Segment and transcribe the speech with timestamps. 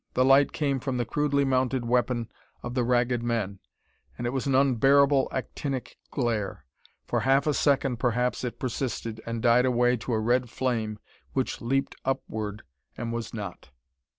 [0.15, 2.27] The light came from the crudely mounted weapon
[2.63, 3.59] of the Ragged Men,
[4.17, 6.65] and it was an unbearable actinic glare.
[7.05, 10.97] For half a second, perhaps, it persisted, and died away to a red flame
[11.33, 12.63] which leaped upward
[12.97, 13.69] and was not.